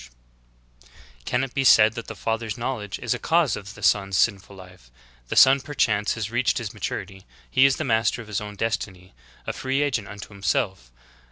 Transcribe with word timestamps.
20 0.01 0.01
THE 0.01 0.09
GREAT 0.09 0.87
APOSTASY. 0.87 1.23
Can 1.25 1.43
it 1.43 1.53
be 1.53 1.63
said 1.63 1.93
that 1.93 2.07
the 2.07 2.15
father's 2.15 2.53
foreknowledge 2.55 2.97
is 2.97 3.13
a 3.13 3.19
cause 3.19 3.55
of 3.55 3.75
the 3.75 3.83
son's 3.83 4.17
sinful 4.17 4.55
life? 4.55 4.89
The 5.27 5.35
son, 5.35 5.59
perchance, 5.61 6.15
has 6.15 6.31
reached 6.31 6.57
his 6.57 6.73
maturity; 6.73 7.27
he 7.51 7.67
is 7.67 7.75
the 7.75 7.83
master 7.83 8.19
of 8.19 8.27
his 8.27 8.41
own 8.41 8.55
destiny; 8.55 9.13
a 9.45 9.53
free 9.53 9.83
agent 9.83 10.07
unto 10.07 10.29
himself. 10.29 10.89